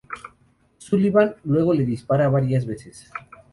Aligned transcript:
Sullivan 0.79 1.35
luego 1.43 1.75
le 1.75 1.85
dispara 1.85 2.27
varias 2.27 2.65
veces. 2.65 3.07